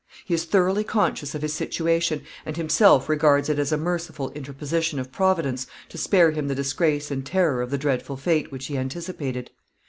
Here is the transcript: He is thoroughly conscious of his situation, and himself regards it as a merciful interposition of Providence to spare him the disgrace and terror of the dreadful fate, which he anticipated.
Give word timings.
He 0.25 0.33
is 0.33 0.45
thoroughly 0.45 0.83
conscious 0.83 1.35
of 1.35 1.43
his 1.43 1.53
situation, 1.53 2.23
and 2.43 2.57
himself 2.57 3.07
regards 3.07 3.49
it 3.49 3.59
as 3.59 3.71
a 3.71 3.77
merciful 3.77 4.31
interposition 4.31 4.97
of 4.97 5.11
Providence 5.11 5.67
to 5.89 5.97
spare 5.99 6.31
him 6.31 6.47
the 6.47 6.55
disgrace 6.55 7.11
and 7.11 7.23
terror 7.23 7.61
of 7.61 7.69
the 7.69 7.77
dreadful 7.77 8.17
fate, 8.17 8.51
which 8.51 8.65
he 8.65 8.79
anticipated. 8.79 9.51